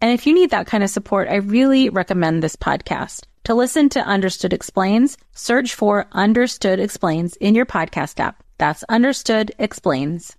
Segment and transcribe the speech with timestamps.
[0.00, 3.24] And if you need that kind of support, I really recommend this podcast.
[3.44, 8.42] To listen to Understood Explains, search for Understood Explains in your podcast app.
[8.58, 10.36] That's Understood Explains.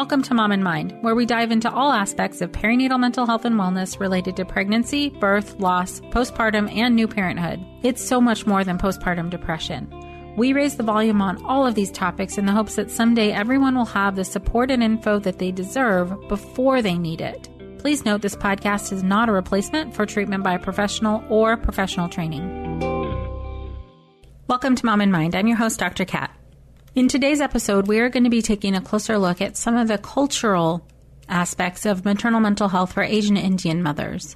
[0.00, 3.44] Welcome to Mom in Mind, where we dive into all aspects of perinatal mental health
[3.44, 7.62] and wellness related to pregnancy, birth, loss, postpartum, and new parenthood.
[7.82, 9.92] It's so much more than postpartum depression.
[10.38, 13.74] We raise the volume on all of these topics in the hopes that someday everyone
[13.74, 17.50] will have the support and info that they deserve before they need it.
[17.76, 22.08] Please note this podcast is not a replacement for treatment by a professional or professional
[22.08, 22.80] training.
[24.48, 25.34] Welcome to Mom in Mind.
[25.34, 26.06] I'm your host, Dr.
[26.06, 26.34] Kat.
[26.92, 29.86] In today's episode, we are going to be taking a closer look at some of
[29.86, 30.84] the cultural
[31.28, 34.34] aspects of maternal mental health for Asian Indian mothers.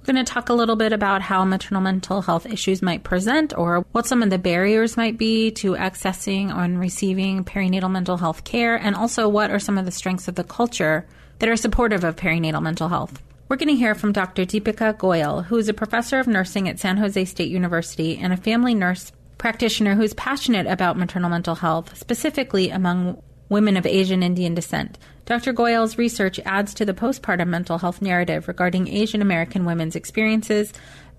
[0.00, 3.56] We're going to talk a little bit about how maternal mental health issues might present
[3.56, 8.42] or what some of the barriers might be to accessing and receiving perinatal mental health
[8.42, 11.06] care, and also what are some of the strengths of the culture
[11.38, 13.22] that are supportive of perinatal mental health.
[13.48, 14.44] We're going to hear from Dr.
[14.44, 18.36] Deepika Goyal, who is a professor of nursing at San Jose State University and a
[18.36, 24.54] family nurse practitioner who's passionate about maternal mental health, specifically among women of Asian Indian
[24.54, 25.00] descent.
[25.24, 25.52] Dr.
[25.52, 30.72] Goyal's research adds to the postpartum mental health narrative regarding Asian American women's experiences,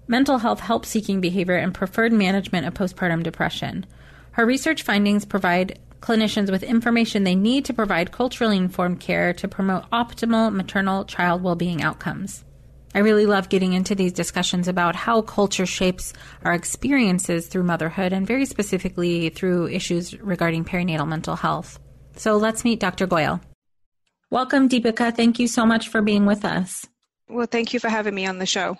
[0.07, 3.85] mental health help seeking behavior, and preferred management of postpartum depression.
[4.31, 9.49] Her research findings provide clinicians with information they need to provide culturally informed care to
[9.49, 12.45] promote optimal maternal child well being outcomes.
[12.95, 18.13] I really love getting into these discussions about how culture shapes our experiences through motherhood
[18.13, 21.79] and very specifically through issues regarding perinatal mental health.
[22.15, 23.07] So let's meet Dr.
[23.07, 23.41] Goyal.
[24.29, 25.15] Welcome, Deepika.
[25.15, 26.85] Thank you so much for being with us.
[27.29, 28.77] Well, thank you for having me on the show.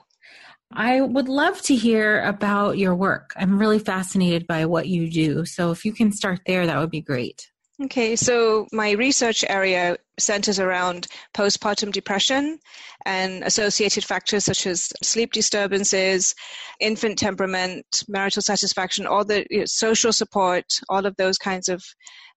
[0.72, 3.34] I would love to hear about your work.
[3.36, 5.46] I'm really fascinated by what you do.
[5.46, 7.52] So if you can start there, that would be great.
[7.86, 12.60] Okay, so my research area centers around postpartum depression
[13.06, 16.34] and associated factors such as sleep disturbances,
[16.80, 21.84] infant temperament, marital satisfaction, all the you know, social support, all of those kinds of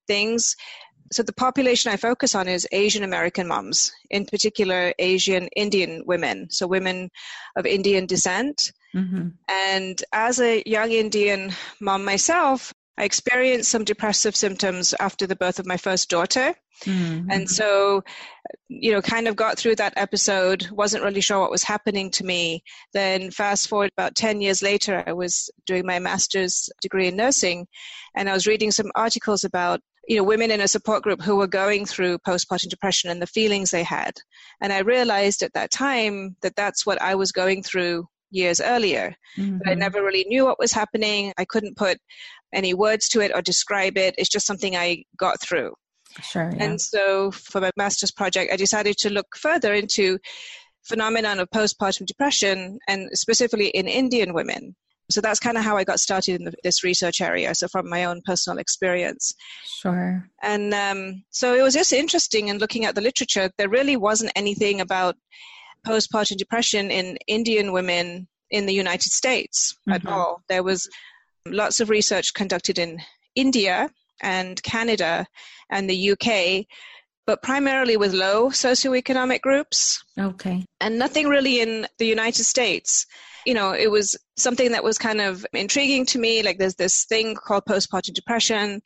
[0.08, 0.56] things.
[1.12, 6.48] So the population I focus on is Asian American moms, in particular Asian Indian women,
[6.50, 7.10] so women
[7.56, 8.72] of Indian descent.
[8.96, 9.28] Mm-hmm.
[9.48, 15.58] And as a young Indian mom myself, I experienced some depressive symptoms after the birth
[15.58, 16.54] of my first daughter.
[16.84, 17.30] Mm-hmm.
[17.30, 18.02] And so,
[18.68, 22.24] you know, kind of got through that episode, wasn't really sure what was happening to
[22.24, 22.62] me.
[22.92, 27.66] Then, fast forward about 10 years later, I was doing my master's degree in nursing,
[28.14, 31.36] and I was reading some articles about you know women in a support group who
[31.36, 34.12] were going through postpartum depression and the feelings they had
[34.60, 39.14] and i realized at that time that that's what i was going through years earlier
[39.36, 39.58] mm-hmm.
[39.58, 41.98] but i never really knew what was happening i couldn't put
[42.56, 44.14] any words to it or describe it.
[44.18, 45.74] It's just something I got through.
[46.22, 46.50] Sure.
[46.56, 46.64] Yeah.
[46.64, 50.18] And so for my master's project, I decided to look further into
[50.84, 54.74] phenomenon of postpartum depression and specifically in Indian women.
[55.08, 57.54] So that's kind of how I got started in the, this research area.
[57.54, 59.34] So from my own personal experience.
[59.64, 60.28] Sure.
[60.42, 63.50] And um, so it was just interesting in looking at the literature.
[63.56, 65.14] There really wasn't anything about
[65.86, 69.92] postpartum depression in Indian women in the United States mm-hmm.
[69.92, 70.42] at all.
[70.48, 70.88] There was
[71.46, 73.00] lots of research conducted in
[73.34, 73.90] India
[74.22, 75.26] and Canada
[75.70, 76.66] and the UK,
[77.26, 80.02] but primarily with low socioeconomic groups.
[80.18, 80.64] Okay.
[80.80, 83.06] And nothing really in the United States.
[83.44, 86.42] You know, it was something that was kind of intriguing to me.
[86.42, 88.80] Like, there's this thing called postpartum depression.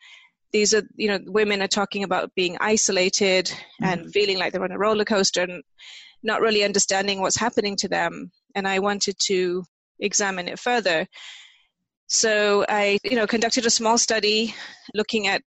[0.53, 3.85] These are, you know, women are talking about being isolated mm-hmm.
[3.85, 5.63] and feeling like they're on a roller coaster and
[6.23, 8.31] not really understanding what's happening to them.
[8.55, 9.65] And I wanted to
[9.99, 11.07] examine it further.
[12.07, 14.55] So I, you know, conducted a small study
[14.95, 15.43] looking at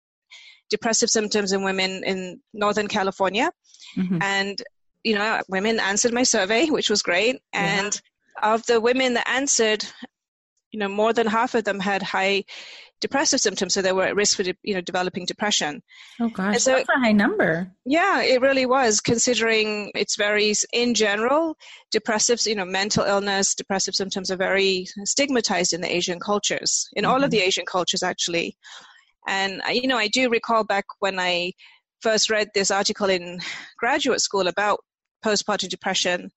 [0.70, 3.50] depressive symptoms in women in Northern California.
[3.96, 4.18] Mm-hmm.
[4.22, 4.62] And,
[5.02, 7.42] you know, women answered my survey, which was great.
[7.52, 8.00] And
[8.42, 8.54] yeah.
[8.54, 9.84] of the women that answered,
[10.72, 12.44] you know, more than half of them had high
[13.04, 15.82] depressive symptoms, so they were at risk for, you know, developing depression.
[16.18, 17.70] Oh gosh, so, that's a high number.
[17.84, 21.54] Yeah, it really was, considering it's very, in general,
[21.90, 27.04] depressive, you know, mental illness, depressive symptoms are very stigmatized in the Asian cultures, in
[27.04, 27.12] mm-hmm.
[27.12, 27.48] all of the mm-hmm.
[27.48, 28.56] Asian cultures, actually.
[29.28, 31.52] And, you know, I do recall back when I
[32.00, 33.38] first read this article in
[33.76, 34.80] graduate school about
[35.22, 36.30] postpartum depression,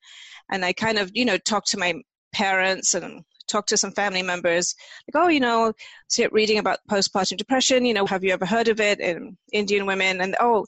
[0.52, 1.94] and I kind of, you know, talked to my
[2.34, 4.76] parents and talked to some family members,
[5.08, 5.74] like, oh, you know,
[6.10, 9.86] see reading about postpartum depression, you know, have you ever heard of it in Indian
[9.86, 10.22] women?
[10.22, 10.66] And oh,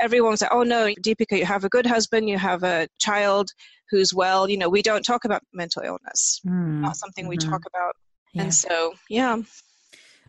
[0.00, 3.50] everyone's like, oh no, Deepika, you have a good husband, you have a child
[3.90, 4.48] who's well.
[4.48, 6.80] You know, we don't talk about mental illness, mm.
[6.80, 7.30] not something mm-hmm.
[7.30, 7.96] we talk about.
[8.32, 8.42] Yeah.
[8.42, 9.38] And so, yeah.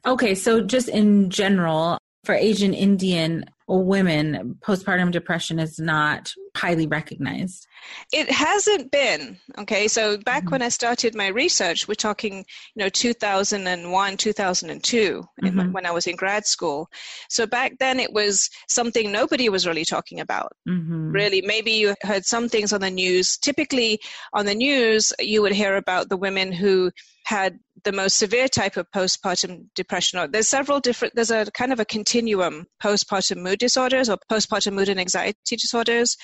[0.06, 3.46] Okay, so just in general, for Asian Indian
[3.80, 7.68] women, postpartum depression is not highly recognized.
[8.12, 9.38] It hasn't been.
[9.60, 10.52] Okay, so back mm-hmm.
[10.52, 12.46] when I started my research, we're talking,
[12.76, 15.72] you know, 2001, 2002, mm-hmm.
[15.72, 16.90] when I was in grad school.
[17.30, 20.54] So back then it was something nobody was really talking about.
[20.68, 21.12] Mm-hmm.
[21.12, 23.38] Really, maybe you heard some things on the news.
[23.38, 24.00] Typically,
[24.34, 26.92] on the news, you would hear about the women who
[27.32, 30.20] had the most severe type of postpartum depression.
[30.20, 34.74] Or there's several different, there's a kind of a continuum postpartum mood disorders or postpartum
[34.74, 36.18] mood and anxiety disorders.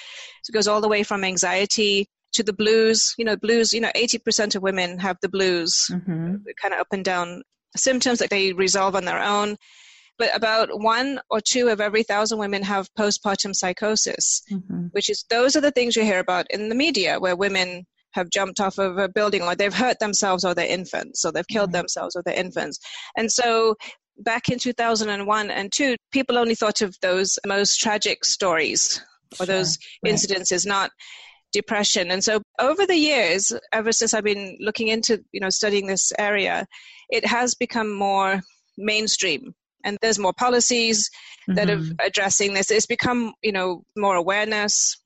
[0.44, 3.16] So it goes all the way from anxiety to the blues.
[3.18, 6.36] You know, blues, you know, 80% of women have the blues, mm-hmm.
[6.62, 7.42] kind of up and down
[7.76, 9.56] symptoms that they resolve on their own.
[10.20, 14.88] But about one or two of every thousand women have postpartum psychosis, mm-hmm.
[14.92, 17.86] which is those are the things you hear about in the media where women
[18.18, 21.48] have jumped off of a building or they've hurt themselves or their infants or they've
[21.48, 21.78] killed mm-hmm.
[21.78, 22.80] themselves or their infants.
[23.16, 23.76] And so
[24.18, 29.02] back in 2001 and 2, people only thought of those most tragic stories
[29.40, 29.56] or sure.
[29.56, 30.14] those right.
[30.14, 30.92] incidences, not
[31.54, 32.12] depression.
[32.12, 36.12] And so over the years, ever since I've been looking into, you know, studying this
[36.18, 36.66] area,
[37.10, 38.42] it has become more
[38.78, 39.54] mainstream
[39.88, 41.10] and there's more policies
[41.50, 41.56] mm-hmm.
[41.56, 42.70] that are addressing this.
[42.70, 44.98] It's become you know more awareness.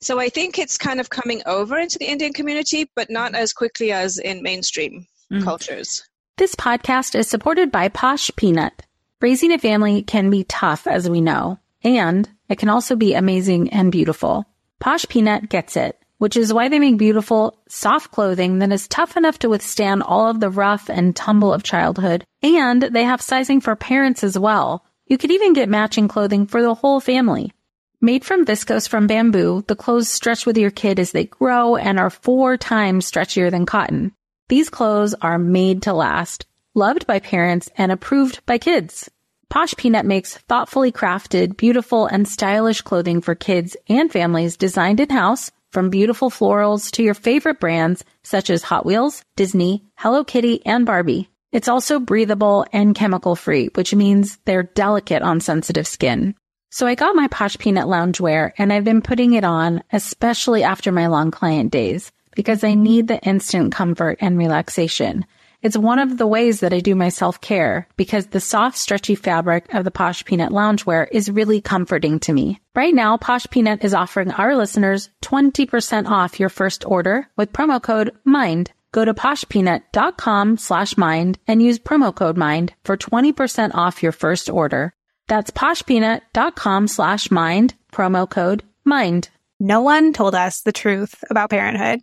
[0.00, 3.52] So i think it's kind of coming over into the indian community but not as
[3.52, 5.44] quickly as in mainstream mm-hmm.
[5.44, 6.02] cultures.
[6.36, 8.82] This podcast is supported by posh peanut.
[9.20, 13.70] Raising a family can be tough as we know and it can also be amazing
[13.70, 14.46] and beautiful.
[14.78, 19.16] Posh peanut gets it which is why they make beautiful, soft clothing that is tough
[19.16, 22.24] enough to withstand all of the rough and tumble of childhood.
[22.42, 24.84] And they have sizing for parents as well.
[25.06, 27.52] You could even get matching clothing for the whole family.
[28.00, 31.98] Made from viscose from bamboo, the clothes stretch with your kid as they grow and
[31.98, 34.12] are four times stretchier than cotton.
[34.48, 39.10] These clothes are made to last, loved by parents and approved by kids.
[39.48, 45.50] Posh Peanut makes thoughtfully crafted, beautiful, and stylish clothing for kids and families designed in-house
[45.72, 50.86] from beautiful florals to your favorite brands such as Hot Wheels, Disney, Hello Kitty, and
[50.86, 51.28] Barbie.
[51.50, 56.34] It's also breathable and chemical free, which means they're delicate on sensitive skin.
[56.70, 60.92] So I got my Posh Peanut loungewear and I've been putting it on, especially after
[60.92, 65.24] my long client days, because I need the instant comfort and relaxation.
[65.68, 69.14] It's one of the ways that I do my self care because the soft, stretchy
[69.14, 72.58] fabric of the Posh Peanut loungewear is really comforting to me.
[72.74, 77.82] Right now, Posh Peanut is offering our listeners 20% off your first order with promo
[77.82, 78.72] code MIND.
[78.92, 84.48] Go to poshpeanut.com slash mind and use promo code MIND for 20% off your first
[84.48, 84.94] order.
[85.26, 89.28] That's poshpeanut.com slash mind, promo code MIND.
[89.60, 92.00] No one told us the truth about parenthood.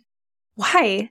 [0.54, 1.10] Why?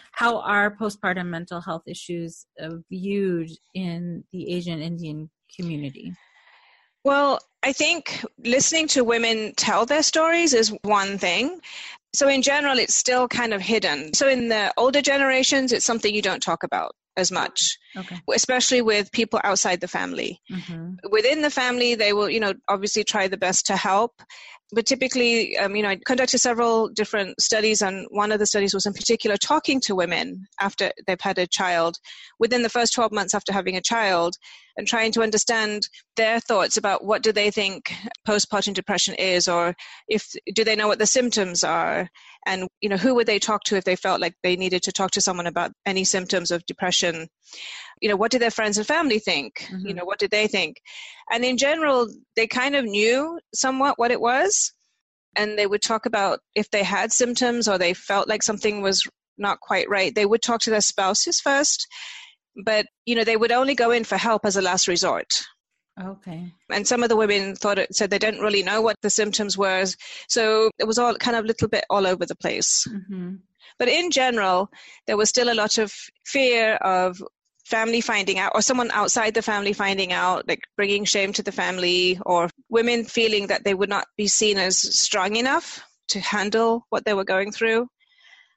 [0.21, 6.15] How are postpartum mental health issues uh, viewed in the Asian Indian community?
[7.03, 11.59] Well, I think listening to women tell their stories is one thing.
[12.13, 14.13] So, in general, it's still kind of hidden.
[14.13, 18.17] So, in the older generations, it's something you don't talk about as much, Okay.
[18.31, 20.39] especially with people outside the family.
[20.51, 24.21] hmm Within the family, they will, you know, obviously try the best to help.
[24.73, 28.73] But typically, um, you know, I conducted several different studies, and one of the studies
[28.73, 31.97] was in particular talking to women after they've had a child
[32.39, 34.35] within the first 12 months after having a child
[34.77, 37.93] and trying to understand their thoughts about what do they think
[38.27, 39.75] postpartum depression is or
[40.07, 42.09] if do they know what the symptoms are
[42.45, 44.91] and you know who would they talk to if they felt like they needed to
[44.91, 47.27] talk to someone about any symptoms of depression?
[48.01, 49.67] You know what did their friends and family think?
[49.69, 49.97] You Mhm.
[49.97, 50.77] know what did they think?
[51.31, 54.73] And in general they kind of knew somewhat what it was.
[55.35, 59.07] And they would talk about if they had symptoms or they felt like something was
[59.37, 61.87] not quite right they would talk to their spouses first.
[62.65, 65.29] But you know they would only go in for help as a last resort
[65.99, 66.53] Okay.
[66.71, 69.57] and some of the women thought it said they didn't really know what the symptoms
[69.57, 69.85] were
[70.27, 73.35] so it was all kind of a little bit all over the place hmm
[73.77, 74.69] but in general
[75.07, 75.93] there was still a lot of
[76.25, 77.21] fear of
[77.65, 81.51] family finding out or someone outside the family finding out like bringing shame to the
[81.51, 86.85] family or women feeling that they would not be seen as strong enough to handle
[86.89, 87.87] what they were going through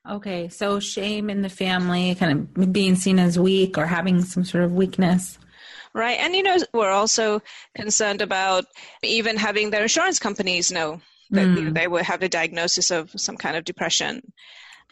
[0.09, 0.49] Okay.
[0.50, 4.64] So shame in the family, kind of being seen as weak or having some sort
[4.64, 5.38] of weakness.
[5.94, 7.40] Right and you know we're also
[7.76, 8.64] concerned about
[9.02, 11.74] even having their insurance companies know that you know, Mm.
[11.74, 14.20] they will have a diagnosis of some kind of depression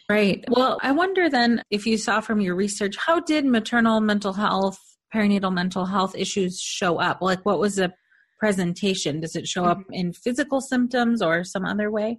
[0.09, 0.45] Right.
[0.49, 4.79] Well, I wonder then if you saw from your research, how did maternal mental health,
[5.15, 7.23] perinatal mental health issues show up?
[7.23, 7.95] Like, what was the
[8.39, 9.21] presentation?
[9.21, 12.19] Does it show up in physical symptoms or some other way?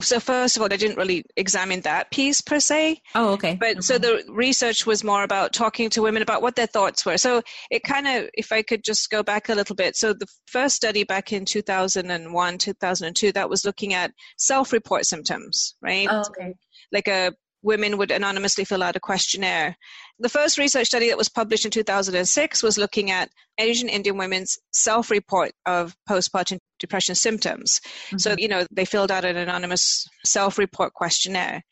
[0.00, 3.00] So first of all i didn't really examine that piece per se.
[3.14, 3.56] Oh, okay.
[3.58, 7.18] but so the research was more about talking to women about what their thoughts were.
[7.18, 9.96] So it kind of if i could just go back a little bit.
[9.96, 16.08] So the first study back in 2001 2002 that was looking at self-report symptoms right?
[16.10, 16.54] Oh, okay.
[16.92, 17.32] like a
[17.62, 19.76] women would anonymously fill out a questionnaire
[20.20, 24.58] the first research study that was published in 2006 was looking at asian indian women's
[24.72, 27.80] self-report of postpartum depression symptoms
[28.18, 28.40] so Mhm.
[28.40, 31.62] you know they filled out an anonymous self-report questionnaire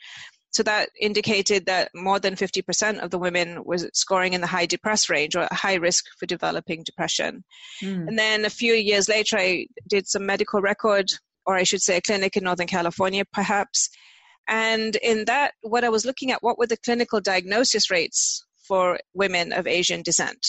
[0.50, 4.66] so that indicated that more than 50% of the women was scoring in the high
[4.66, 7.42] depressed range or high risk for developing depression
[7.82, 8.08] Mm.
[8.08, 11.10] and then a few years later, I did some medical record,
[11.46, 13.88] or I should say, a clinic in Northern California, perhaps.
[14.48, 18.98] And in that, what I was looking at, what were the clinical diagnosis rates for
[19.14, 20.46] women of Asian descent?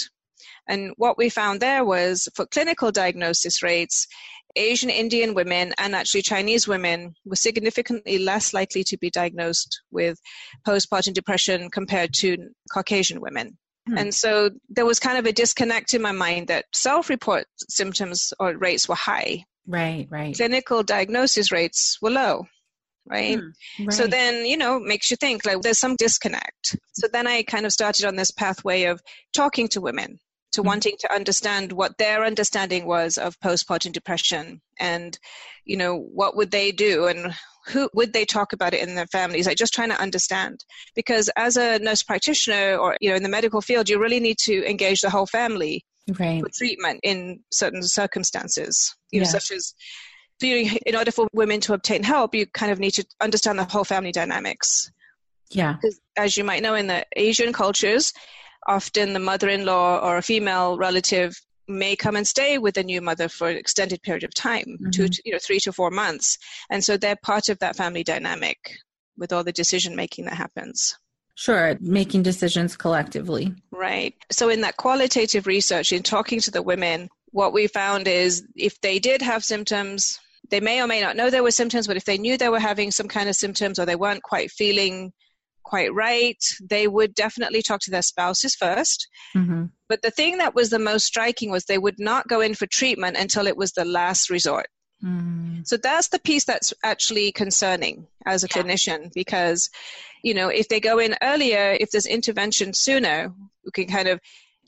[0.68, 4.08] And what we found there was for clinical diagnosis rates,
[4.56, 10.20] Asian Indian women and actually Chinese women were significantly less likely to be diagnosed with
[10.66, 12.38] postpartum depression compared to
[12.72, 13.58] Caucasian women.
[13.88, 13.98] Hmm.
[13.98, 18.32] And so there was kind of a disconnect in my mind that self report symptoms
[18.40, 20.36] or rates were high, Right, right.
[20.36, 22.46] clinical diagnosis rates were low.
[23.06, 23.38] Right?
[23.38, 26.78] Hmm, So then, you know, makes you think like there's some disconnect.
[26.94, 29.02] So then I kind of started on this pathway of
[29.34, 30.20] talking to women,
[30.54, 30.66] to Mhm.
[30.66, 35.20] wanting to understand what their understanding was of postpartum depression and,
[35.66, 37.34] you know, what would they do and
[37.68, 39.48] who would they talk about it in their families?
[39.48, 40.64] Like just trying to understand.
[40.96, 44.38] Because as a nurse practitioner or, you know, in the medical field, you really need
[44.40, 45.86] to engage the whole family
[46.20, 46.42] right.
[46.42, 49.74] for treatment in certain circumstances, you know, such as
[50.48, 53.66] you, in order for women to obtain help, you kind of need to understand the
[53.66, 54.92] whole family dynamics.
[55.50, 55.76] Yeah.
[56.18, 58.14] As you might know, in the Asian cultures,
[58.68, 63.30] often the mother-in-law or a female relative may come and stay with the new mother
[63.30, 65.12] for an extended period of time, two, mm-hmm.
[65.12, 66.38] to, you know, three to four months,
[66.70, 68.58] and so they're part of that family dynamic
[69.18, 70.98] with all the decision making that happens.
[71.36, 71.78] Sure.
[71.80, 73.54] Making decisions collectively.
[73.72, 74.14] Right.
[74.32, 78.80] So, in that qualitative research, in talking to the women, what we found is if
[78.82, 80.20] they did have symptoms,
[80.50, 82.60] they may or may not know there were symptoms, but if they knew they were
[82.60, 85.14] having some kind of symptoms or they weren't quite feeling
[85.64, 89.08] quite right, they would definitely talk to their spouses first.
[89.34, 92.56] hmm But the thing that was the most striking was they would not go in
[92.56, 94.68] for treatment until it was the last resort.
[95.04, 98.64] mm So that's the piece that's actually concerning as a Yeah.
[98.64, 99.70] clinician because,
[100.24, 103.34] you know, if they go in earlier, if there's intervention sooner,
[103.66, 104.20] we can kind of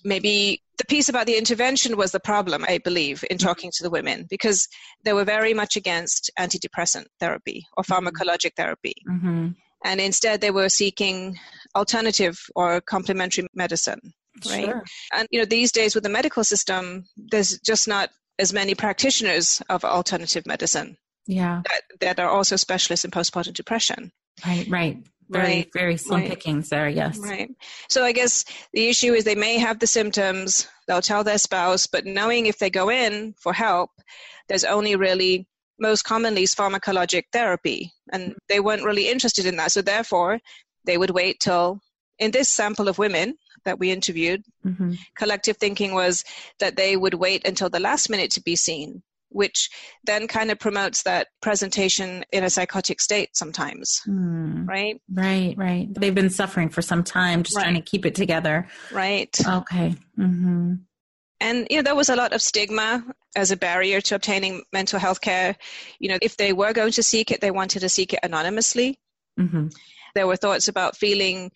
[0.06, 3.90] maybe the piece about the intervention was the problem, I believe, in talking to the
[3.90, 4.68] women because
[5.04, 8.94] they were very much against antidepressant therapy or pharmacologic therapy.
[9.08, 9.48] hmm
[9.84, 11.38] And instead, they were seeking
[11.76, 14.00] alternative or complementary medicine.
[14.50, 14.66] Right.
[14.66, 14.84] Sure.
[15.14, 19.62] And, you know, these days with the medical system, there's just not as many practitioners
[19.70, 20.98] of alternative medicine
[21.28, 21.62] Yeah.
[21.70, 24.12] that, that are also specialists in postpartum depression.
[24.46, 24.68] Right.
[24.70, 24.98] Right.
[25.30, 25.70] Very Right.
[25.74, 26.30] very slim Right.
[26.30, 26.90] pickings there.
[26.90, 27.18] Yes.
[27.20, 27.50] Right.
[27.90, 31.88] So I guess the issue is they may have the symptoms, they'll tell their spouse,
[31.88, 33.92] but knowing if they go in for help,
[34.48, 35.48] there's only really
[35.80, 37.92] most commonly is pharmacologic therapy.
[38.12, 39.72] And they weren't really interested in that.
[39.72, 40.40] So therefore,
[40.86, 41.80] they would wait till,
[42.20, 46.24] in this sample of women that we interviewed, hmm collective thinking was
[46.60, 49.70] that they would wait until the last minute to be seen, which
[50.06, 54.66] then kind of promotes that presentation in a psychotic state sometimes, Hmm.
[54.66, 55.02] right?
[55.12, 55.56] Right.
[55.58, 55.88] Right.
[55.94, 58.68] They've been suffering for some time, just trying to keep it together.
[58.92, 59.36] Right.
[59.46, 59.96] Okay.
[60.16, 60.74] hmm
[61.42, 63.04] And you know, there was a lot of stigma
[63.36, 65.56] as a barrier to obtaining mental health care.
[66.00, 69.00] You know, if they were going to seek it, they wanted to seek it anonymously.
[69.38, 69.68] hmm
[70.16, 71.52] There were thoughts about feeling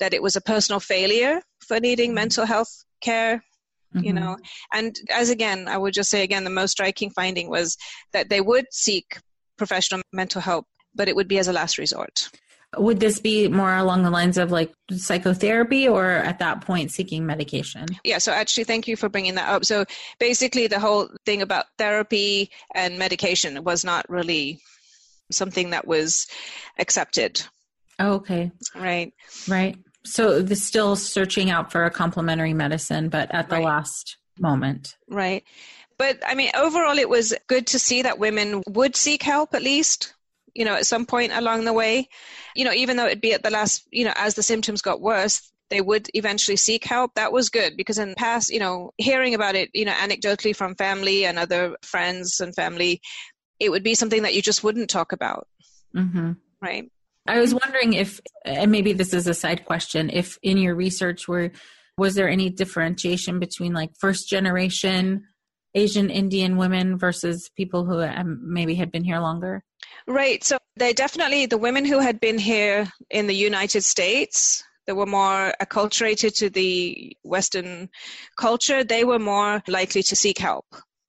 [0.00, 2.14] that it was a personal failure for needing Mhm.
[2.14, 3.44] mental health care,
[3.94, 4.20] you Mhm.
[4.20, 4.36] know.
[4.72, 7.76] And as again, I would just say again, the most striking finding was
[8.12, 9.18] that they would seek
[9.56, 12.30] professional mental help, but it would be as a last resort.
[12.76, 17.26] Would this be more along the lines of like psychotherapy or at that point seeking
[17.26, 17.86] medication?
[18.04, 19.64] Yeah, so actually, thank you for bringing that up.
[19.64, 19.84] So
[20.20, 24.60] basically, the whole thing about therapy and medication was not really
[25.32, 26.28] something that was
[26.78, 27.42] accepted,
[27.98, 28.52] Oh, okay.
[28.74, 29.12] right?
[29.48, 29.76] Right.
[30.04, 33.64] So they're still searching out for a complementary medicine, but at the Right.
[33.64, 34.96] last moment.
[35.08, 35.44] Right.
[35.98, 39.62] But I mean, overall, it was good to see that women would seek help at
[39.62, 40.14] least,
[40.54, 42.08] you know, at some point along the way.
[42.54, 45.00] You know, even though it'd be at the last, you know, as the symptoms got
[45.00, 47.14] worse, they would eventually seek help.
[47.14, 50.56] That was good because in the past, you know, hearing about it, you know, anecdotally
[50.56, 53.00] from family and other friends and family,
[53.60, 55.46] it would be something that you just wouldn't talk about,
[55.92, 56.90] hmm right?
[57.26, 61.28] I was wondering if, and maybe this is a side question, if in your research
[61.28, 61.52] were
[61.98, 65.24] was there any differentiation between like first generation
[65.74, 69.62] Asian Indian women versus people who um, maybe had been here longer?
[70.06, 70.42] Right.
[70.42, 75.06] So they definitely, the women who had been here in the United States, that were
[75.06, 77.88] more acculturated to the Western
[78.36, 80.66] culture, they were more likely to seek help.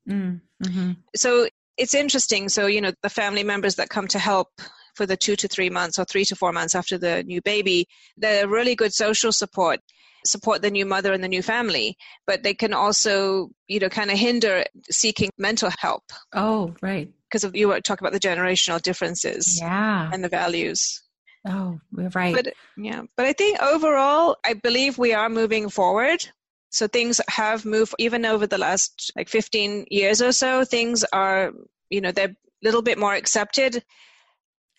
[0.08, 0.92] Mm-hmm.
[1.16, 2.50] So it's interesting.
[2.50, 4.50] So, you know, the family members that come to help
[4.96, 7.88] for the two to three months or three to four months after the new baby,
[8.18, 9.80] they're really good social support
[10.24, 14.12] support the new mother and the new family but they can also you know kind
[14.12, 17.12] of hinder seeking mental help Oh, right.
[17.28, 20.12] because you were talking about the generational differences Yeah.
[20.14, 21.02] and the values
[21.44, 21.80] Oh,
[22.14, 22.36] right.
[22.36, 26.24] but yeah but i think overall i believe we are moving forward
[26.70, 31.52] so things have moved even over the last like 15 years or so things are
[31.90, 33.84] you know they're a little bit more accepted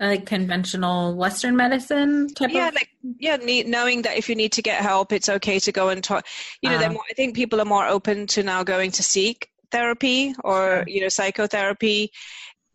[0.02, 2.74] like conventional Western medicine type yeah of.
[2.74, 2.88] like
[3.18, 6.02] yeah need, knowing that if you need to get help it's okay to go and
[6.04, 6.26] talk
[6.60, 6.88] you know Ah.
[6.88, 10.84] more, i think people are more open to now going to seek therapy or Sure.
[10.88, 12.10] you know psychotherapy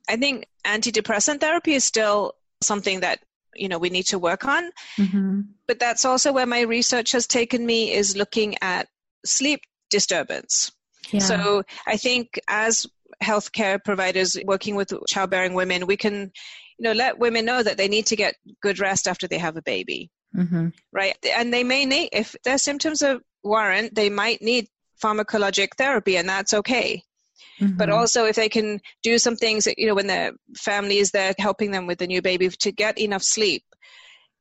[0.10, 3.20] i think antidepressant therapy is still something that
[3.56, 5.48] you know we need to work on Mhm.
[5.68, 8.88] but that's also where my research has taken me is looking at
[9.26, 10.72] sleep disturbance
[11.12, 11.20] Yeah.
[11.20, 12.86] so i think as
[13.24, 16.32] healthcare providers working with childbearing women we can
[16.78, 19.58] you know let women know that they need to get good rest after they have
[19.58, 20.74] a baby Mhm.
[20.92, 24.68] right and they may need if their symptoms are warrant they might need
[25.04, 27.02] pharmacologic therapy and that's okay
[27.60, 27.94] but Mhm.
[27.94, 31.34] also if they can do some things that, you know when their family is there
[31.38, 33.64] helping them with the new baby to get enough sleep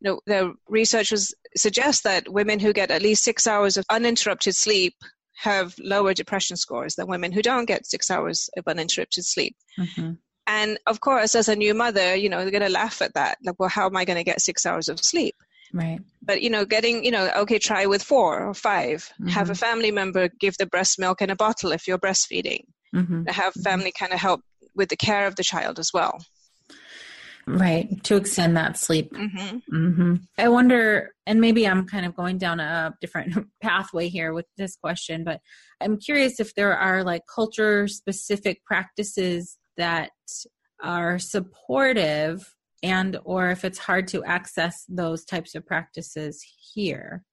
[0.00, 3.84] you know the research was suggests that women who get at least six hours of
[3.90, 4.94] uninterrupted sleep
[5.34, 10.18] have lower depression scores than women who don't get six hours of uninterrupted sleep Mhm.
[10.46, 13.38] And of course as a new mother you know they're going to laugh at that
[13.44, 15.34] like well how am i going to get six hours of sleep
[15.72, 16.00] Right.
[16.22, 19.90] but you know getting you know okay try with four or 5 have a family
[19.90, 23.28] member give the breast milk in a bottle if you're breastfeeding Mhm.
[23.30, 24.40] have family kind of help
[24.74, 26.18] with the care of the child as well
[27.48, 28.02] Right.
[28.04, 29.12] To extend that sleep.
[29.12, 29.58] mm-hmm.
[29.92, 34.46] hmm I wonder, and maybe I'm kind of going down a different pathway here with
[34.56, 35.40] this question, but
[35.80, 40.10] I'm curious if there are like culture specific practices that
[40.82, 47.24] are supportive and or if it's hard to access those types of practices here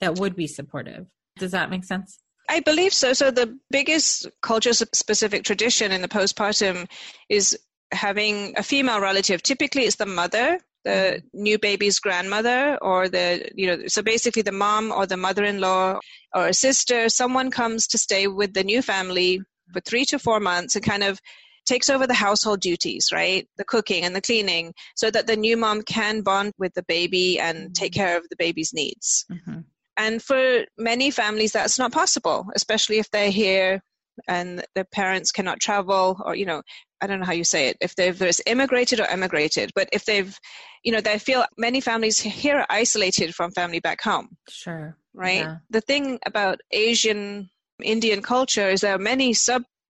[0.00, 1.06] that would be supportive.
[1.38, 2.18] Does that make sense?
[2.48, 3.12] I believe so.
[3.12, 6.88] So the biggest culture specific tradition in the postpartum
[7.28, 7.58] is
[7.92, 9.42] having a female relative.
[9.42, 11.42] Typically, it's the mother, the mm-hmm.
[11.42, 13.84] new baby's grandmother, or the you know.
[13.86, 16.00] So basically, the mom or the mother-in-law
[16.34, 17.08] or a sister.
[17.08, 19.40] Someone comes to stay with the new family
[19.72, 21.20] for three to four months and kind of
[21.66, 23.48] takes over the household duties, right?
[23.56, 27.38] The cooking and the cleaning, so that the new mom can bond with the baby
[27.40, 29.24] and take care of the baby's needs.
[29.30, 29.60] Mm-hmm.
[29.96, 33.82] And for many families, that's not possible, especially if they're here
[34.28, 36.62] and the parents cannot travel or you know
[37.00, 40.04] i don't know how you say it if they've there's immigrated or emigrated but if
[40.04, 40.38] they've
[40.84, 44.96] you know they feel many families here are isolated from family back home Sure.
[45.14, 45.56] right Yeah.
[45.70, 47.48] the thing about asian
[47.82, 49.32] indian culture is there are many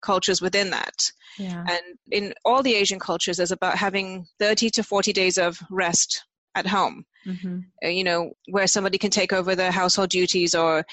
[0.02, 0.94] subcultures within that
[1.38, 1.64] Yeah.
[1.68, 6.24] and in all the asian cultures there's about having 30 to 40 days of rest
[6.54, 10.84] at home hmm uh, you know where somebody can take over the household duties or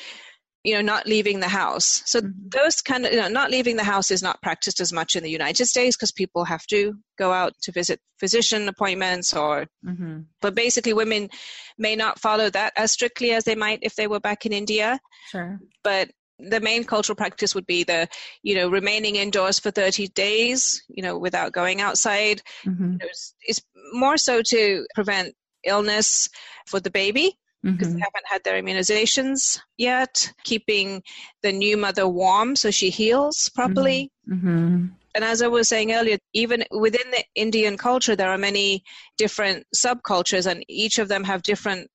[0.63, 2.34] you know not leaving the house so Mhm.
[2.52, 5.24] those kind of you know not leaving the house is not practiced as much in
[5.24, 10.19] the united states because people have to go out to visit physician appointments or hmm
[10.41, 11.30] but basically women
[11.78, 15.00] may not follow that as strictly as they might if they were back in india
[15.32, 15.60] Sure.
[15.84, 18.08] but the main cultural practice would be the
[18.43, 22.41] you know remaining indoors for 30 days you know without going outside.
[22.63, 23.62] Hmm it's, it's
[23.93, 25.34] more so to prevent
[25.65, 26.30] illness
[26.67, 31.04] for the baby because hmm they haven't had their immunizations yet, keeping
[31.43, 34.12] the new mother warm so she heals properly.
[34.28, 38.84] hmm And as I was saying earlier, even within the Indian culture, there are many
[39.17, 41.89] different subcultures, and each of them have different,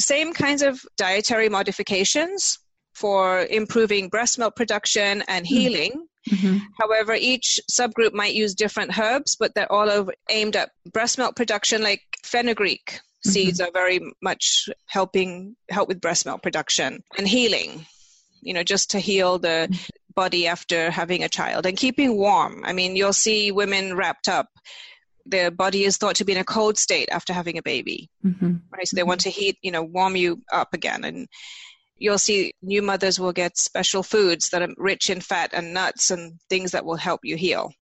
[0.00, 2.58] same kinds of dietary modifications
[2.98, 6.06] for improving breast milk production and healing.
[6.28, 11.18] hmm However, each subgroup might use different herbs, but they're all over, aimed at breast
[11.18, 17.26] milk production, like fenugreek seeds are very much helping help with breast milk production and
[17.26, 17.86] healing.
[18.40, 19.68] You know, just to heal the
[20.14, 22.62] body after having a child and keeping warm.
[22.64, 24.48] I mean, you'll see women wrapped up.
[25.26, 28.56] Their body is thought to be in a cold state after having a baby, hmm
[28.72, 28.86] right?
[28.86, 31.04] So they want to heat, you know, warm you up again.
[31.04, 31.26] And
[31.98, 36.10] you'll see new mothers will get special foods that are rich in fat and nuts
[36.10, 37.72] and things that will help you heal.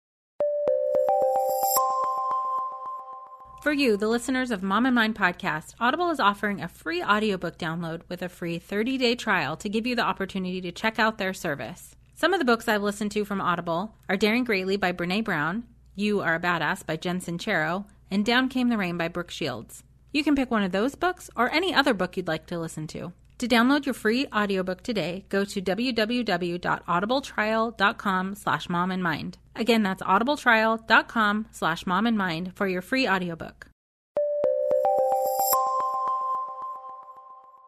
[3.62, 7.58] For you, the listeners of Mom in Mind podcast, Audible is offering a free audiobook
[7.58, 11.34] download with a free 30-day trial to give you the opportunity to check out their
[11.34, 11.96] service.
[12.14, 15.64] Some of the books I've listened to from Audible are Daring Greatly by Brene Brown,
[15.96, 19.82] You Are a Badass by Jen Sincero, and Down Came the Rain by Brooke Shields.
[20.12, 22.86] You can pick one of those books or any other book you'd like to listen
[22.86, 23.12] to.
[23.38, 29.36] To download your free audiobook today, go to www.audibletrial.com slash mom and mind.
[29.54, 33.66] Again, that's audibletrial.com slash mom and mind for your free audiobook.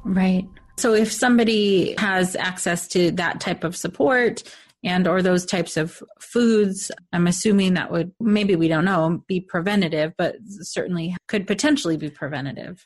[0.05, 0.49] Right.
[0.79, 4.43] So if somebody has access to that type of support
[4.85, 9.41] and or those types of foods, I'm assuming that would maybe we don't know be
[9.41, 12.85] preventative, but certainly could potentially be preventative.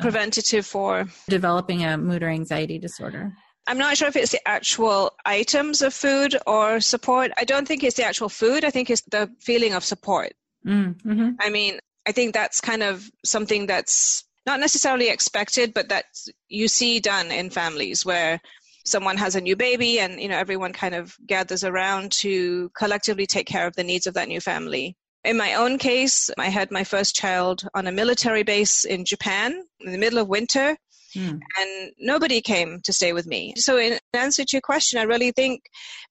[0.00, 3.32] Preventative for Developing a mood or anxiety disorder.
[3.66, 7.32] I'm not sure if it's the actual items of food or support.
[7.36, 8.64] I don't think it's the actual food.
[8.64, 10.34] I think it's the feeling of support.
[10.64, 11.30] Mm-hmm.
[11.40, 16.04] I mean, I think that's kind of something that's not necessarily expected, but that
[16.48, 18.40] you see done in families where
[18.84, 23.26] someone has a new baby and you know everyone kind of gathers around to collectively
[23.26, 24.96] take care of the needs of that new family.
[25.26, 29.62] In my own case, I had my first child on a military base in Japan
[29.80, 30.76] in the middle of winter
[31.16, 31.40] Mm.
[31.58, 33.54] and nobody came to stay with me.
[33.56, 35.62] So, in answer to your question, I really think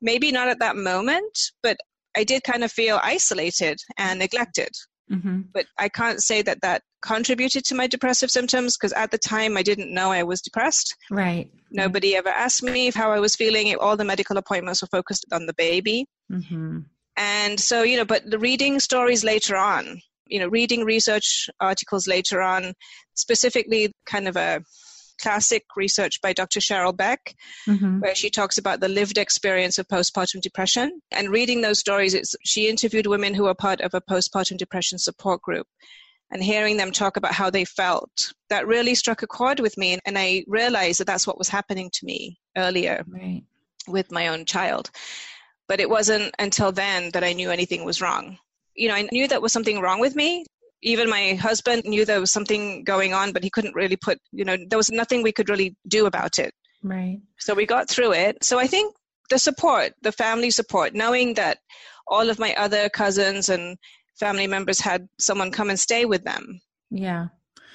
[0.01, 1.77] maybe not at that moment, but
[2.17, 4.69] I did kind of feel isolated and neglected.
[5.11, 5.41] Mm-hmm.
[5.53, 9.57] But I can't say that that contributed to my depressive symptoms because at the time
[9.57, 10.95] I didn't know I was depressed.
[11.11, 11.51] Right.
[11.69, 13.75] Nobody ever asked me how I was feeling.
[13.75, 16.07] All the medical appointments were focused on the baby.
[16.31, 16.79] Mm-hmm.
[17.17, 22.07] And so, you know, but the reading stories later on, you know, reading research articles
[22.07, 22.73] later on,
[23.13, 24.61] specifically kind of a
[25.21, 26.59] classic research by Dr.
[26.59, 27.35] Cheryl Beck,
[27.67, 27.99] Mm-hmm.
[28.01, 30.99] where she talks about the lived experience of postpartum depression.
[31.11, 34.99] And reading those stories, it's, she interviewed women who were part of a postpartum depression
[34.99, 35.67] support group.
[36.31, 39.99] And hearing them talk about how they felt, that really struck a chord with me.
[40.05, 43.43] And I realized that that's what was happening to me earlier Right.
[43.87, 44.89] with my own child.
[45.67, 48.37] But it wasn't until then that I knew anything was wrong.
[48.75, 50.45] You know, I knew that was something wrong with me.
[50.83, 54.45] Even my husband knew there was something going on, but he couldn't really put, you
[54.45, 56.53] know, there was nothing we could really do about it.
[56.83, 57.19] Right.
[57.39, 58.43] So we got through it.
[58.43, 58.95] So I think
[59.31, 61.57] the support, the family support, knowing that
[62.07, 63.77] all of my other cousins and
[64.19, 66.61] family members had someone come and stay with them.
[66.91, 67.27] Yeah.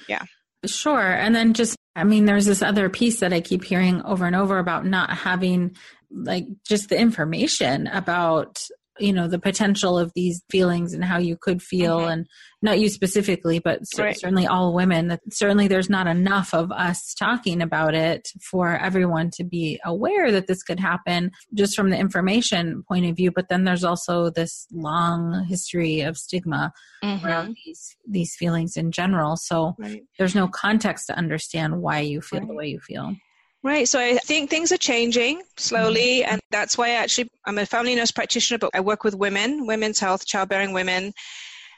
[0.07, 0.23] Yeah.
[0.65, 1.11] Sure.
[1.11, 4.35] And then just, I mean, there's this other piece that I keep hearing over and
[4.35, 5.75] over about not having
[6.13, 8.61] like just the information about,
[8.99, 12.11] you know, the potential of these feelings and how you could feel Mhm.
[12.11, 12.27] and
[12.61, 14.15] not you specifically, but Right.
[14.19, 19.31] certainly all women that certainly there's not enough of us talking about it for everyone
[19.31, 23.31] to be aware that this could happen just from the information point of view.
[23.31, 26.71] But then there's also this long history of stigma
[27.03, 29.37] around these these feelings in general.
[29.37, 30.03] So Right.
[30.19, 33.15] there's no context to understand why you feel the way you feel.
[33.63, 33.87] Right.
[33.87, 36.21] So I think things are changing slowly.
[36.21, 36.31] Mm-hmm.
[36.31, 39.67] And that's why I actually, I'm a family nurse practitioner, but I work with women,
[39.67, 41.13] women's health, childbearing women.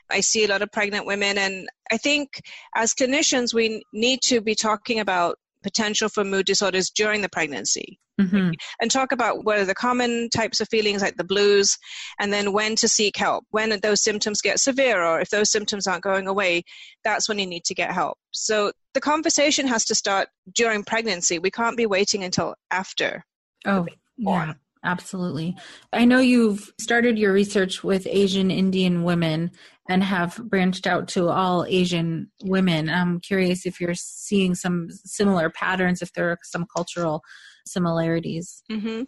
[0.09, 1.37] I see a lot of pregnant women.
[1.37, 2.41] And I think
[2.75, 7.99] as clinicians, we need to be talking about potential for mood disorders during the pregnancy.
[8.21, 8.51] Mm-hmm.
[8.79, 11.75] And talk about what are the common types of feelings like the blues,
[12.19, 13.43] and then when to seek help.
[13.49, 16.61] When those symptoms get severe, or if those symptoms aren't going away,
[17.03, 18.19] that's when you need to get help.
[18.31, 21.39] So the conversation has to start during pregnancy.
[21.39, 23.25] We can't be waiting until after.
[23.65, 24.53] Oh, yeah,
[24.83, 25.55] absolutely.
[25.91, 29.51] I know you've started your research with Asian Indian women
[29.89, 32.89] and have branched out to all Asian women.
[32.89, 37.21] I'm curious if you're seeing some similar patterns, if there are some cultural
[37.65, 38.63] similarities.
[38.71, 39.03] Mm-hmm.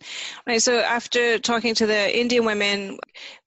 [0.47, 0.61] Right.
[0.61, 2.97] So after talking to the Indian women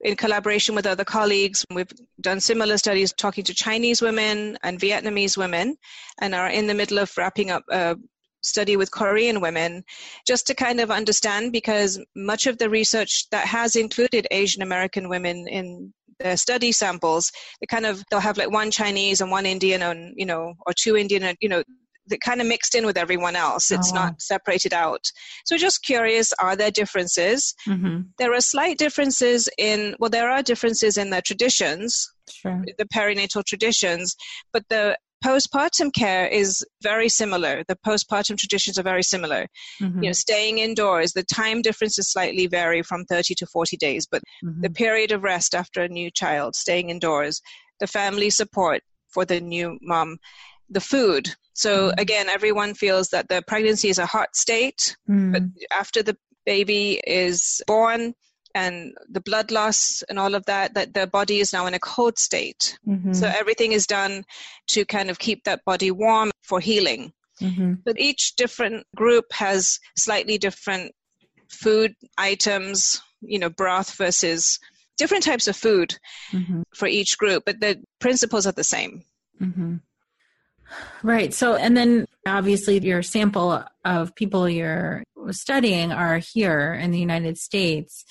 [0.01, 1.91] in collaboration with other colleagues, we've
[2.21, 5.75] done similar studies talking to Chinese women and Vietnamese women,
[6.21, 7.95] and are in the middle of wrapping up a
[8.41, 9.83] study with Korean women
[10.25, 15.09] just to kind of understand because much of the research that has included Asian American
[15.09, 19.45] women in the study samples, they kind of they'll have like one Chinese and one
[19.45, 21.63] Indian and you know or two Indian and you know
[22.09, 23.71] that kind of mixed in with everyone else.
[23.71, 23.95] It's oh.
[23.95, 25.05] not separated out.
[25.45, 27.53] So just curious, are there differences?
[27.67, 28.01] Mm-hmm.
[28.17, 32.63] There are slight differences in, well, there are differences in the traditions, sure.
[32.77, 34.15] the perinatal traditions,
[34.53, 37.63] but the postpartum care is very similar.
[37.67, 39.47] The postpartum traditions are very similar.
[39.81, 40.03] Mm-hmm.
[40.03, 44.21] You know, staying indoors, the time differences slightly vary from 30 to 40 days, but
[44.43, 44.61] mm-hmm.
[44.61, 47.41] the period of rest after a new child, staying indoors,
[47.79, 50.17] the family support for the new mom,
[50.69, 51.29] the food.
[51.53, 51.99] So mm-hmm.
[51.99, 55.31] again, everyone feels that the pregnancy is a hot state, mm.
[55.33, 55.43] but
[55.75, 58.13] after the baby is born
[58.55, 61.79] and the blood loss and all of that, that the body is now in a
[61.79, 62.77] cold state.
[62.87, 63.13] Mm-hmm.
[63.13, 64.23] So everything is done
[64.67, 67.11] to kind of keep that body warm for healing.
[67.41, 67.73] Mm-hmm.
[67.85, 70.93] But each different group has slightly different
[71.49, 74.59] food items, you know, broth versus
[74.97, 75.97] different types of food
[76.31, 76.61] mm-hmm.
[76.75, 79.03] for each group, but the principles are the same.
[79.41, 79.77] Mm-hmm.
[81.03, 81.33] Right.
[81.33, 87.37] So, and then obviously your sample of people you're studying are here in the United
[87.37, 88.05] States.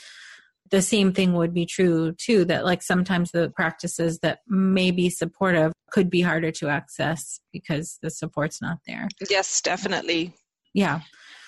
[0.71, 5.09] The same thing would be true too, that like sometimes the practices that may be
[5.09, 9.09] supportive could be harder to access because the support's not there.
[9.31, 10.35] Yes, definitely.
[10.75, 11.01] Yeah.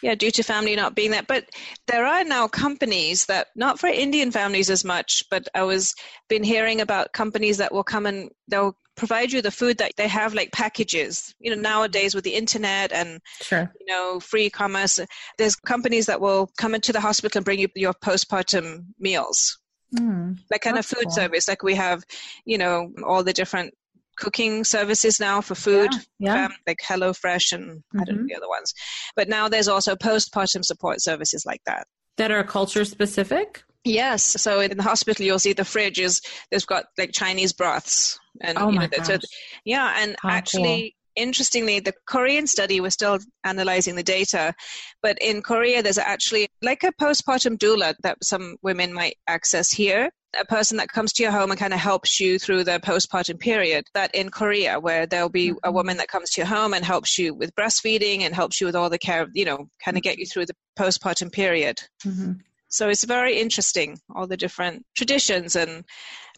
[0.02, 1.22] Yeah, due to family not being there.
[1.22, 1.44] But
[1.86, 5.94] there are now companies that, not for Indian families as much, but I was
[6.28, 10.06] been hearing about companies that will come and they'll provide you the food that they
[10.06, 13.72] have like packages you know nowadays with the internet and sure.
[13.80, 15.00] you know free commerce
[15.38, 19.58] there's companies that will come into the hospital and bring you your postpartum meals
[19.98, 21.12] mm, like kind of food cool.
[21.12, 22.04] service like we have
[22.44, 23.72] you know all the different
[24.18, 26.44] cooking services now for food yeah, yeah.
[26.44, 28.00] Um, like HelloFresh and mm-hmm.
[28.00, 28.26] I don't know mm-hmm.
[28.26, 28.74] the other ones
[29.16, 31.86] but now there's also postpartum support services like that
[32.18, 34.22] that are culture specific Yes.
[34.22, 38.58] So in the hospital, you'll see the fridge is they've got like Chinese broths, and
[38.58, 39.18] oh you know, my so,
[39.64, 40.80] yeah, and How actually.
[40.80, 40.90] Cool.
[41.16, 44.54] Interestingly, the Korean study, we're still analyzing the data,
[45.02, 50.10] but in Korea, there's actually like a postpartum doula that some women might access here
[50.38, 53.38] a person that comes to your home and kind of helps you through the postpartum
[53.38, 53.86] period.
[53.94, 55.68] That in Korea, where there'll be mm-hmm.
[55.68, 58.66] a woman that comes to your home and helps you with breastfeeding and helps you
[58.66, 61.80] with all the care, you know, kind of get you through the postpartum period.
[62.04, 62.32] Mm-hmm.
[62.70, 65.84] So it's very interesting, all the different traditions and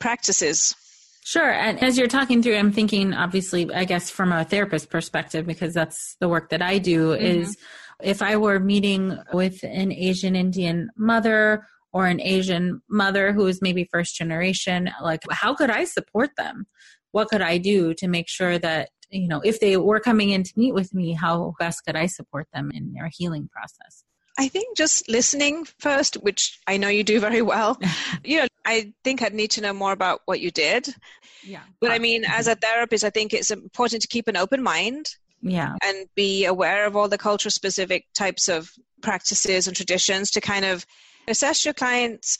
[0.00, 0.74] practices.
[1.24, 1.50] Sure.
[1.52, 5.72] And as you're talking through, I'm thinking, obviously, I guess from a therapist perspective, because
[5.72, 7.24] that's the work that I do, mm-hmm.
[7.24, 7.56] is
[8.02, 13.62] if I were meeting with an Asian Indian mother or an Asian mother who is
[13.62, 16.66] maybe first generation, like, how could I support them?
[17.12, 20.42] What could I do to make sure that, you know, if they were coming in
[20.42, 24.02] to meet with me, how best could I support them in their healing process?
[24.38, 27.78] I think just listening first, which I know you do very well.
[28.24, 30.88] you know, I think I'd need to know more about what you did.
[31.42, 31.62] Yeah.
[31.80, 34.62] But I uh, mean, as a therapist, I think it's important to keep an open
[34.62, 35.06] mind.
[35.42, 35.74] Yeah.
[35.82, 40.64] And be aware of all the culture specific types of practices and traditions to kind
[40.64, 40.86] of
[41.26, 42.38] assess your clients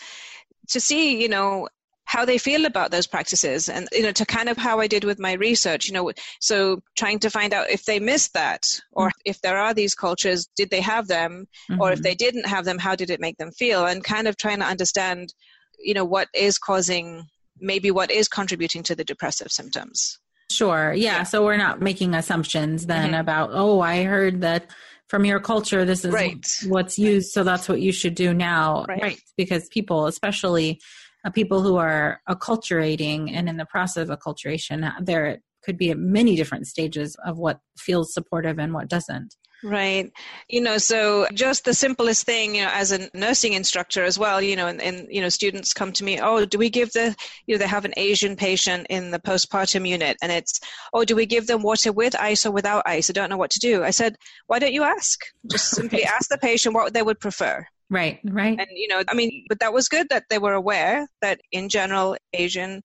[0.69, 1.69] to see, you know,
[2.13, 5.03] how they feel about those practices and you know to kind of how i did
[5.03, 9.07] with my research you know so trying to find out if they missed that or
[9.07, 9.31] mm-hmm.
[9.31, 11.81] if there are these cultures did they have them mm-hmm.
[11.81, 12.03] or if mm-hmm.
[12.03, 14.67] they didn't have them how did it make them feel and kind of trying to
[14.67, 15.33] understand
[15.79, 17.25] you know what is causing
[17.59, 20.19] maybe what is contributing to the depressive symptoms
[20.51, 21.23] sure yeah, yeah.
[21.23, 23.21] so we're not making assumptions then mm-hmm.
[23.21, 24.67] about oh i heard that
[25.09, 26.47] from your culture this is right.
[26.67, 29.03] what's used so that's what you should do now right.
[29.03, 30.79] right because people especially
[31.25, 36.37] Uh, people who are acculturating and in the process of acculturation, they're could be many
[36.37, 39.37] different stages of what feels supportive and what doesn't.
[39.65, 40.11] Right.
[40.49, 44.43] You know, so just the simplest thing, you know, as a nursing instructor as well,
[44.43, 47.15] you know, and, and, you know, students come to me, oh, do we give the,
[47.47, 50.59] you know, they have an Asian patient in the postpartum unit and it's,
[50.93, 53.09] oh, do we give them water with ice or without ice?
[53.09, 53.85] I don't know what to do.
[53.85, 54.17] I said,
[54.49, 55.21] why don't you ask?
[55.47, 57.65] Just simply ask the patient what they would prefer.
[57.93, 58.59] Right, right.
[58.59, 61.69] And, you know, I mean, but that was good that they were aware that in
[61.69, 62.81] general, Asian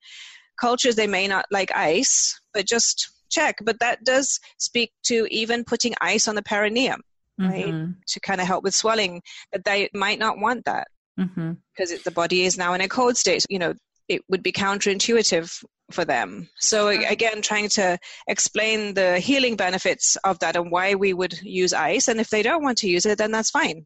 [0.60, 3.56] cultures, they may not like ice, but just check.
[3.63, 7.00] But that does speak to even putting ice on the perineum,
[7.39, 7.67] right?
[7.67, 7.91] Mm-hmm.
[8.06, 9.22] To kind of help with swelling,
[9.54, 11.54] that they might not want that mm-hmm.
[11.74, 13.46] because the body is now in a cold state.
[13.50, 13.74] You know,
[14.10, 16.50] it would be counterintuitive for them.
[16.60, 21.72] So again, trying to explain the healing benefits of that and why we would use
[21.72, 22.10] ice.
[22.10, 23.86] And if they don't want to use it, then that's fine.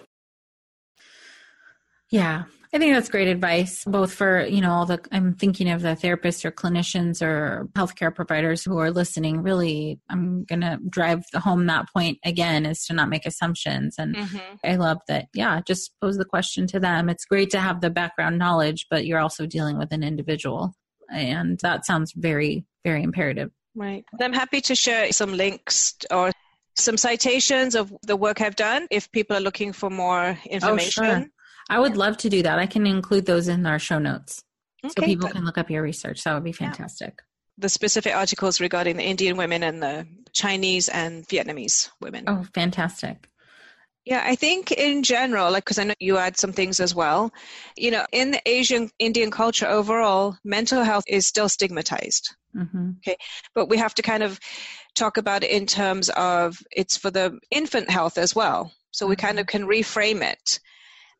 [2.11, 2.43] Yeah.
[2.73, 5.89] I think that's great advice, both for, you know, all the, I'm thinking of the
[5.89, 9.43] therapists or clinicians or healthcare providers who are listening.
[9.43, 13.95] Really, I'm going to drive home that point again is to not make assumptions.
[13.97, 14.55] And mm-hmm.
[14.63, 15.27] I love that.
[15.33, 15.59] Yeah.
[15.67, 17.09] Just pose the question to them.
[17.09, 20.73] It's great to have the background knowledge, but you're also dealing with an individual.
[21.11, 23.51] And that sounds very, very imperative.
[23.75, 24.05] Right.
[24.21, 26.31] I'm happy to share some links or
[26.77, 31.03] some citations of the work I've done if people are looking for more information.
[31.03, 31.25] Oh, sure.
[31.71, 32.59] I would love to do that.
[32.59, 34.43] I can include those in our show notes
[34.83, 36.23] okay, so people can look up your research.
[36.23, 37.13] That would be fantastic.
[37.17, 37.23] Yeah.
[37.59, 42.25] The specific articles regarding the Indian women and the Chinese and Vietnamese women.
[42.27, 43.29] Oh, fantastic.
[44.03, 47.31] Yeah, I think in general, like, because I know you add some things as well,
[47.77, 52.35] you know, in the Asian Indian culture overall, mental health is still stigmatized.
[52.55, 52.91] Mm-hmm.
[52.97, 53.15] Okay.
[53.53, 54.39] But we have to kind of
[54.95, 58.73] talk about it in terms of it's for the infant health as well.
[58.89, 59.09] So mm-hmm.
[59.11, 60.59] we kind of can reframe it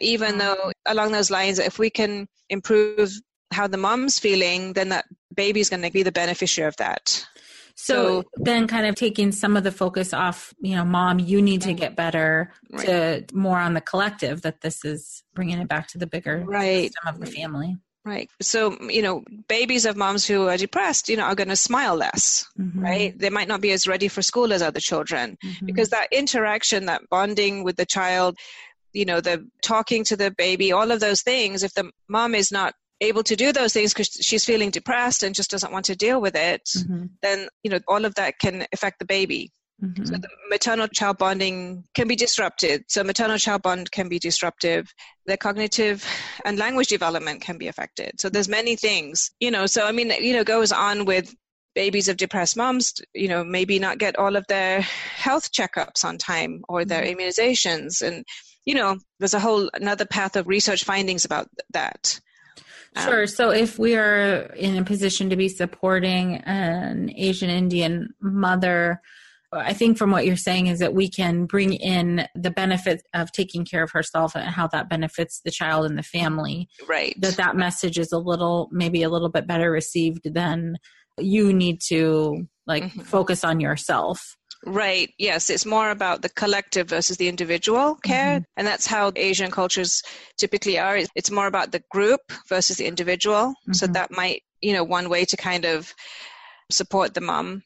[0.01, 3.11] even though along those lines if we can improve
[3.53, 7.25] how the mom's feeling then that baby's going to be the beneficiary of that
[7.73, 11.41] so, so, then kind of taking some of the focus off you know mom you
[11.41, 12.85] need to get better right.
[12.85, 16.91] to more on the collective that this is bringing it back to the bigger right.
[16.91, 18.29] system of the family Right.
[18.41, 21.95] So, you know, babies of moms who are depressed, you know, are going to smile
[21.95, 22.79] less, mm-hmm.
[22.79, 23.17] right?
[23.17, 25.65] They might not be as ready for school as other children mm-hmm.
[25.67, 28.37] because that interaction, that bonding with the child
[28.93, 32.51] you know the talking to the baby all of those things if the mom is
[32.51, 35.95] not able to do those things because she's feeling depressed and just doesn't want to
[35.95, 37.05] deal with it mm-hmm.
[37.21, 39.51] then you know all of that can affect the baby
[39.83, 40.03] mm-hmm.
[40.05, 44.93] so the maternal child bonding can be disrupted so maternal child bond can be disruptive
[45.25, 46.05] their cognitive
[46.45, 50.11] and language development can be affected so there's many things you know so i mean
[50.21, 51.33] you know goes on with
[51.73, 56.17] babies of depressed moms, you know, maybe not get all of their health checkups on
[56.17, 57.19] time or their mm-hmm.
[57.19, 58.01] immunizations.
[58.01, 58.25] And
[58.65, 62.19] you know, there's a whole another path of research findings about that.
[62.95, 63.27] Um, sure.
[63.27, 69.01] So if we are in a position to be supporting an Asian Indian mother,
[69.53, 73.31] I think from what you're saying is that we can bring in the benefit of
[73.31, 76.69] taking care of herself and how that benefits the child and the family.
[76.87, 77.15] Right.
[77.19, 80.77] That that message is a little, maybe a little bit better received than
[81.17, 83.01] you need to like mm-hmm.
[83.01, 84.37] focus on yourself.
[84.65, 85.11] Right.
[85.17, 85.49] Yes.
[85.49, 88.37] It's more about the collective versus the individual care.
[88.37, 88.43] Mm-hmm.
[88.57, 90.03] And that's how Asian cultures
[90.37, 90.99] typically are.
[91.15, 93.49] It's more about the group versus the individual.
[93.49, 93.73] Mm-hmm.
[93.73, 95.93] So that might, you know, one way to kind of
[96.69, 97.63] support the mom.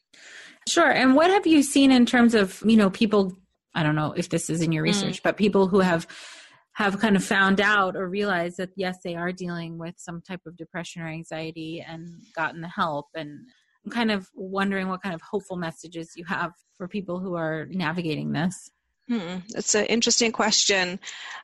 [0.68, 0.90] Sure.
[0.90, 3.36] And what have you seen in terms of, you know, people,
[3.74, 4.88] I don't know if this is in your mm.
[4.88, 5.22] research, mm.
[5.22, 6.06] but people who have
[6.72, 10.42] have kind of found out or realized that yes, they are dealing with some type
[10.44, 13.46] of depression or anxiety and gotten the help and
[13.86, 17.66] I'm kind of wondering what kind of hopeful messages you have for people who are
[17.70, 18.70] navigating this.
[19.08, 20.98] Hmm, it's an interesting question.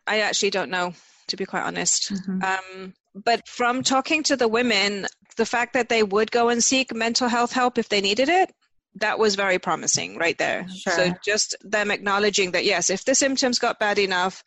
[0.06, 0.94] I actually don't know,
[1.28, 2.12] to be quite honest.
[2.12, 2.42] Mm-hmm.
[2.42, 6.92] Um, but from talking to the women, the fact that they would go and seek
[6.92, 8.52] mental health help if they needed it,
[8.96, 10.66] that was very promising right there.
[10.68, 10.92] Sure.
[10.92, 14.42] So just them acknowledging that, yes, if the symptoms got bad enough,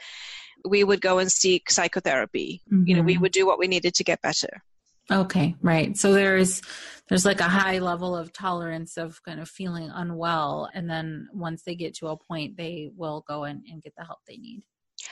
[0.67, 2.61] we would go and seek psychotherapy.
[2.71, 2.87] Mm-hmm.
[2.87, 3.21] You know, we mm-hmm.
[3.21, 4.61] would do what we needed to get better.
[5.12, 5.95] Okay, right.
[5.95, 6.62] So there's
[7.08, 11.62] there's like a high level of tolerance of kind of feeling unwell and then once
[11.64, 14.64] they get to a point they will go in and get the help they need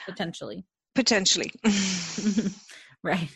[0.06, 0.64] potentially.
[0.94, 1.52] Potentially.
[3.04, 3.28] right.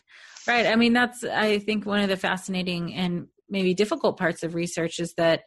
[0.47, 0.67] Right.
[0.67, 4.99] I mean that's I think one of the fascinating and maybe difficult parts of research
[4.99, 5.43] is that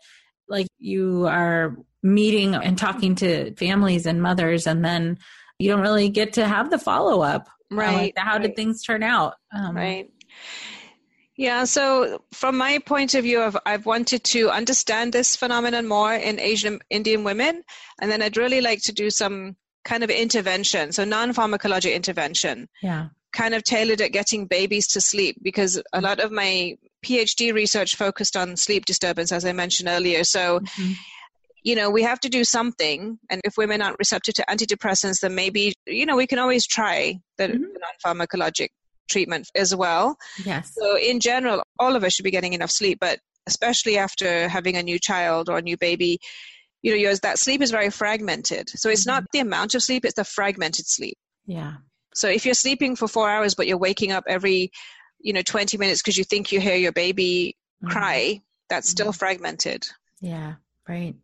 [0.48, 5.18] like you are meeting and talking to families and mothers and then
[5.60, 7.48] you don't really get to have the follow up.
[7.70, 8.14] Right.
[8.18, 8.42] how right.
[8.42, 9.36] did things turn out?
[9.56, 10.10] Um, right.
[11.42, 16.14] Yeah, so from my point of view, I've, I've wanted to understand this phenomenon more
[16.14, 17.64] in Asian Indian women,
[18.00, 22.70] and then I'd really like to do some kind of intervention, so non pharmacologic intervention.
[22.84, 23.08] Yeah.
[23.34, 27.96] Kind of tailored at getting babies to sleep because a lot of my PhD research
[27.96, 30.24] focused on sleep disturbance, as I mentioned earlier.
[30.24, 30.92] So, mm-hmm.
[31.64, 33.18] you know, we have to do something.
[33.32, 37.20] And if women aren't receptive to antidepressants, then maybe, you know, we can always try
[37.40, 37.64] the, mm-hmm.
[37.64, 38.68] the non pharmacologic
[39.10, 40.18] treatment as well.
[40.46, 40.74] Yes.
[40.78, 44.76] So, in general, all of us should be getting enough sleep, but especially after having
[44.76, 46.20] a new child or a new baby,
[46.82, 48.70] you know, yours that sleep is very fragmented.
[48.70, 49.16] So, it's mm-hmm.
[49.16, 51.18] not the amount of sleep, it's the fragmented sleep.
[51.46, 51.76] Yeah.
[52.14, 54.72] So, if you're sleeping for four hours, but you're waking up every,
[55.20, 57.92] you know, 20 minutes because you think you hear your baby mm-hmm.
[57.92, 59.18] cry, that's still mm-hmm.
[59.18, 59.88] fragmented.
[60.22, 60.56] Yeah.
[60.88, 61.16] Right.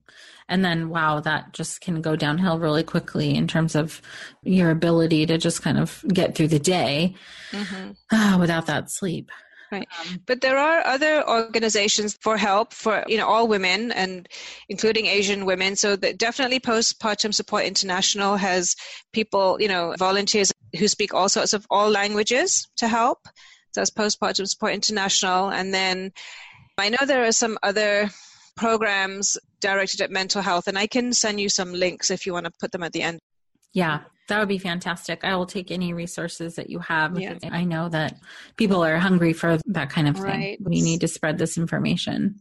[0.49, 4.01] And then, wow, that just can go downhill really quickly in terms of
[4.43, 7.15] your ability to just kind of get through the day
[7.51, 8.15] mm-hmm.
[8.15, 9.29] uh, without that sleep.
[9.71, 9.87] Right.
[9.99, 14.27] Um, but there are other organizations for help for you know all women and
[14.69, 15.75] including Asian women.
[15.75, 18.75] So that definitely Postpartum Support International has
[19.11, 23.19] people you know volunteers who speak all sorts of all languages to help.
[23.73, 26.13] So that's Postpartum Support International, and then
[26.77, 28.09] I know there are some other
[28.57, 32.45] programs directed at mental health, and I can send you some links if you want
[32.45, 33.19] to put them at the end.
[33.73, 35.23] Yeah, that would be fantastic.
[35.23, 37.19] I will take any resources that you have.
[37.19, 37.37] Yeah.
[37.51, 38.15] I know that
[38.57, 40.25] people are hungry for that kind of thing.
[40.25, 40.57] Right.
[40.61, 42.39] We need to spread this information.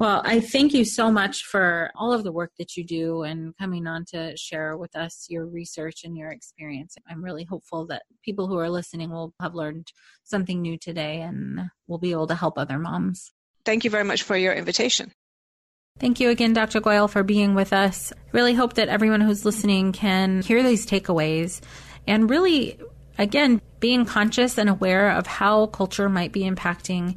[0.00, 3.56] Well, I thank you so much for all of the work that you do and
[3.56, 6.94] coming on to share with us your research and your experience.
[7.08, 9.88] I'm really hopeful that people who are listening will have learned
[10.22, 13.32] something new today and will be able to help other moms
[13.64, 15.12] thank you very much for your invitation.
[15.98, 16.80] Thank you again, Dr.
[16.80, 18.12] Goyal, for being with us.
[18.30, 21.60] Really hope that everyone who's listening can hear these takeaways
[22.06, 22.78] and really,
[23.18, 27.16] again, being conscious and aware of how culture might be impacting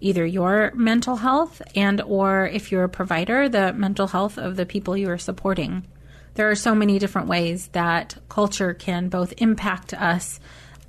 [0.00, 4.66] either your mental health and or if you're a provider the mental health of the
[4.66, 5.86] people you are supporting
[6.34, 10.40] there are so many different ways that culture can both impact us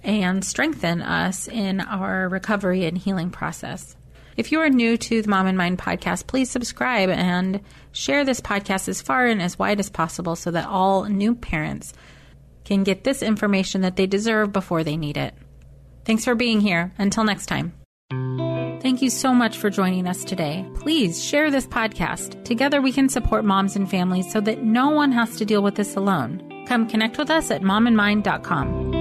[0.03, 3.95] and strengthen us in our recovery and healing process
[4.41, 7.61] if you are new to the Mom in Mind podcast, please subscribe and
[7.91, 11.93] share this podcast as far and as wide as possible so that all new parents
[12.65, 15.35] can get this information that they deserve before they need it.
[16.05, 16.91] Thanks for being here.
[16.97, 17.73] Until next time.
[18.81, 20.67] Thank you so much for joining us today.
[20.73, 22.43] Please share this podcast.
[22.43, 25.75] Together we can support moms and families so that no one has to deal with
[25.75, 26.65] this alone.
[26.65, 29.00] Come connect with us at mominmind.com.